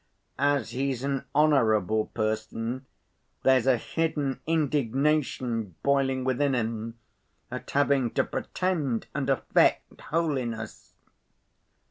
[0.39, 2.87] As he's an honorable person
[3.43, 6.97] there's a hidden indignation boiling within him
[7.51, 10.95] at having to pretend and affect holiness."